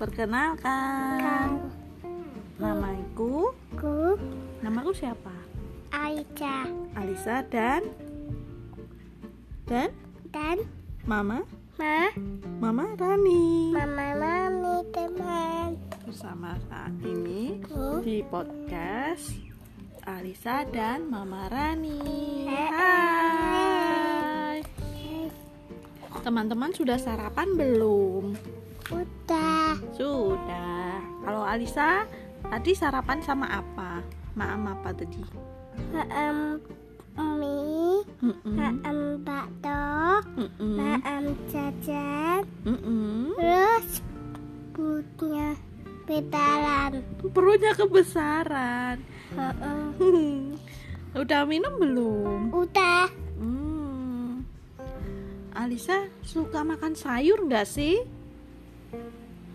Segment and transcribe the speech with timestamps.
[0.00, 1.60] Perkenalkan,
[2.56, 4.16] namaku, Ku
[4.64, 5.36] namaku siapa?
[5.92, 7.84] Aisyah Alisa dan
[9.68, 9.92] dan
[10.32, 10.64] dan
[11.04, 11.44] Mama,
[11.76, 12.08] Ma
[12.64, 13.76] Mama Rani.
[13.76, 15.76] Mama Mami teman
[16.08, 19.36] Bersama saat ini Ku di podcast
[20.08, 22.48] Alisa dan Mama Rani.
[22.48, 23.60] Hai.
[26.24, 28.32] Teman-teman sudah sarapan belum?
[30.00, 30.96] Udah Sudah.
[31.28, 32.08] Kalau Alisa
[32.48, 34.00] tadi sarapan sama apa?
[34.32, 35.20] Maam apa tadi?
[35.92, 36.56] Maam
[37.36, 38.00] mie.
[38.48, 40.24] Maam bakso.
[40.56, 42.48] Maam jajan.
[43.36, 44.00] Terus
[44.72, 45.52] Perutnya
[46.08, 47.04] Petalan
[47.36, 49.04] Perutnya kebesaran.
[51.20, 52.56] Udah minum belum?
[52.56, 54.44] Udah Hmm.
[55.52, 58.00] Alisa suka makan sayur nggak sih?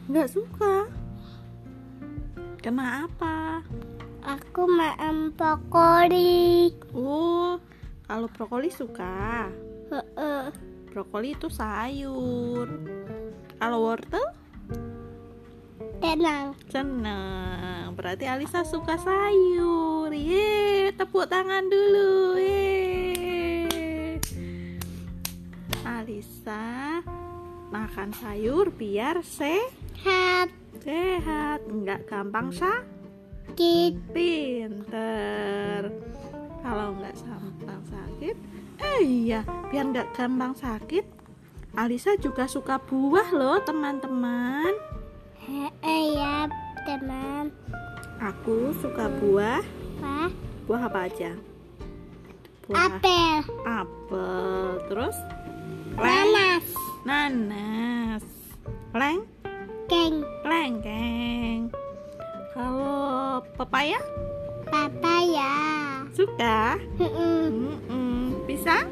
[0.06, 0.86] Nggak suka.
[2.62, 3.66] Kenapa?
[4.26, 7.62] Aku maam brokoli Oh,
[8.06, 9.50] kalau brokoli suka.
[10.94, 12.70] Brokoli itu sayur.
[13.58, 14.26] Kalau wortel
[16.02, 17.98] Tenang senang.
[17.98, 20.14] Berarti Alisa suka sayur.
[20.14, 22.38] Ye, tepuk tangan dulu.
[22.38, 23.66] Ye.
[25.82, 27.02] Alisa
[27.74, 29.85] makan sayur biar sehat.
[30.06, 32.94] Hat Nggak gampang sakit.
[33.58, 35.90] Kit Pinter.
[36.66, 38.36] Kalau nggak gampang sakit,
[38.82, 41.06] eh iya, biar nggak gampang sakit.
[41.78, 44.74] Alisa juga suka buah loh teman-teman.
[45.46, 46.50] Heeh ya
[46.86, 47.54] teman
[48.18, 49.62] Aku suka buah.
[50.02, 50.32] Pak
[50.66, 51.32] Buah apa aja?
[52.66, 54.66] Buah Apel apel.
[54.90, 55.18] Terus
[55.96, 56.66] Nanas
[57.06, 58.26] nanas,
[58.98, 59.30] leng,
[59.86, 61.70] Keng lengkeng.
[62.58, 64.02] Kalau pepaya
[64.66, 65.54] Papaya
[66.16, 66.82] suka?
[68.50, 68.90] Bisa?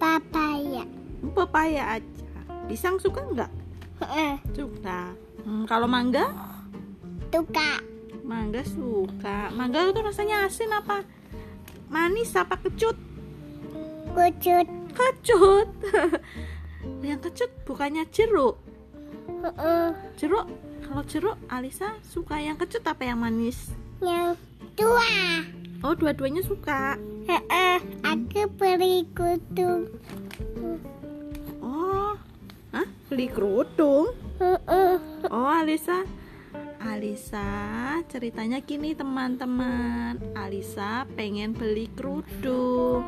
[0.00, 0.82] Papaya
[1.30, 2.24] Pepaya aja.
[2.66, 3.52] Pisang suka nggak?
[4.50, 5.14] Suka.
[5.46, 6.34] Hmm, kalau mangga?
[7.30, 7.78] Tuka
[8.24, 9.52] Mangga suka.
[9.52, 11.04] Mangga itu rasanya asin apa?
[11.92, 12.96] Manis apa kecut?
[14.16, 15.68] Kucut Kecut.
[17.06, 18.56] Yang kecut bukannya jeruk.
[19.44, 19.92] Heeh.
[20.16, 20.48] Jeruk.
[20.80, 23.72] Kalau jeruk, Alisa suka yang kecut apa yang manis?
[24.00, 24.40] Yang
[24.72, 25.04] tua
[25.84, 26.96] Oh, dua-duanya suka.
[27.28, 27.76] Heeh.
[28.00, 29.92] Aku beli kutung
[31.60, 32.16] Oh,
[32.72, 32.88] hah?
[33.12, 34.16] Beli kerudung?
[34.40, 34.96] Heeh.
[35.28, 36.08] Oh, Alisa.
[36.80, 40.20] Alisa, ceritanya gini teman-teman.
[40.36, 43.04] Alisa pengen beli kerudung.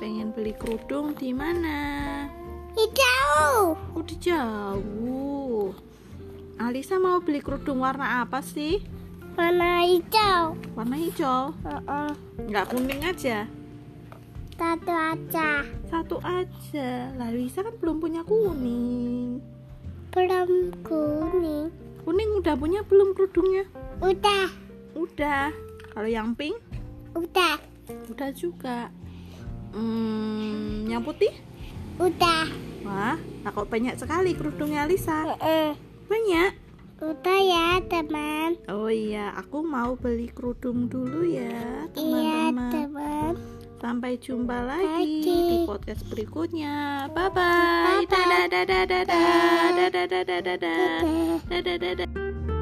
[0.00, 1.80] Pengen beli kerudung di mana?
[2.76, 5.35] Hijau Oh, di jauh.
[6.56, 8.80] Alisa mau beli kerudung warna apa sih?
[9.36, 11.52] Warna hijau Warna hijau.
[11.64, 12.10] Heeh.
[12.48, 13.44] Nggak kuning aja.
[14.56, 17.12] Satu aja Satu aja.
[17.16, 19.40] Lah, Alisa kan belum punya kuning.
[20.12, 21.68] Belum kuning
[22.06, 23.64] Kuning udah punya belum kerudungnya?
[24.00, 24.48] Udah
[24.96, 25.52] Udah.
[25.92, 26.56] Kalau yang pink
[27.16, 27.56] Udah
[28.10, 28.90] udah juga.
[29.76, 31.30] Hmm, yang putih?
[31.96, 32.46] Udah
[32.86, 35.26] Wah, nah kok banyak sekali kerudungnya Alisa.
[35.34, 35.74] Heeh.
[36.06, 36.52] Banyak.
[36.96, 42.72] Udah ya teman Oh iya, aku mau beli kerudung dulu ya, Iya teman-teman.
[42.72, 43.32] teman
[43.76, 45.36] Sampai jumpa lagi Lagi.
[45.44, 47.06] di podcast berikutnya.
[47.12, 48.08] Bye bye.
[48.08, 48.64] Dadah dadah.
[48.64, 49.04] Dadah.
[49.04, 50.40] Dadah dadah dadah.
[50.56, 51.38] Dadah.
[51.52, 52.55] Dadah dadah.